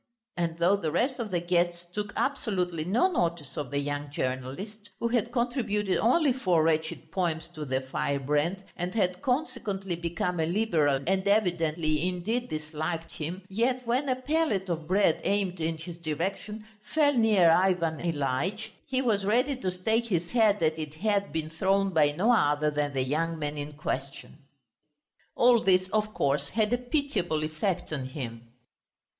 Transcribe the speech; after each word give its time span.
And 0.35 0.57
though 0.57 0.77
the 0.77 0.89
rest 0.91 1.19
of 1.19 1.29
the 1.29 1.39
guests 1.39 1.85
took 1.93 2.11
absolutely 2.17 2.83
no 2.85 3.07
notice 3.11 3.55
of 3.55 3.69
the 3.69 3.77
young 3.77 4.09
journalist, 4.09 4.89
who 4.99 5.09
had 5.09 5.31
contributed 5.31 5.99
only 5.99 6.33
four 6.33 6.63
wretched 6.63 7.11
poems 7.11 7.47
to 7.53 7.65
the 7.65 7.81
Firebrand, 7.81 8.63
and 8.75 8.95
had 8.95 9.21
consequently 9.21 9.95
become 9.95 10.39
a 10.39 10.47
Liberal 10.47 11.03
and 11.05 11.27
evidently, 11.27 12.07
indeed, 12.07 12.49
disliked 12.49 13.11
him, 13.11 13.43
yet 13.47 13.85
when 13.85 14.09
a 14.09 14.15
pellet 14.15 14.69
of 14.69 14.87
bread 14.87 15.21
aimed 15.23 15.59
in 15.61 15.77
his 15.77 15.99
direction 15.99 16.65
fell 16.95 17.13
near 17.13 17.51
Ivan 17.51 17.99
Ilyitch, 17.99 18.71
he 18.87 19.03
was 19.03 19.23
ready 19.23 19.55
to 19.57 19.69
stake 19.69 20.07
his 20.07 20.31
head 20.31 20.59
that 20.61 20.79
it 20.81 20.95
had 20.95 21.31
been 21.31 21.51
thrown 21.51 21.91
by 21.93 22.11
no 22.11 22.31
other 22.31 22.71
than 22.71 22.93
the 22.93 23.03
young 23.03 23.37
man 23.37 23.55
in 23.55 23.73
question. 23.73 24.39
All 25.35 25.59
this, 25.63 25.87
of 25.89 26.11
course, 26.15 26.49
had 26.49 26.73
a 26.73 26.79
pitiable 26.79 27.43
effect 27.43 27.93
on 27.93 28.07
him. 28.07 28.47